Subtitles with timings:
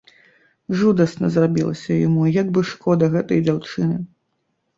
[0.79, 3.95] Жудасна зрабілася яму і як бы шкода гэтай дзяўчыны.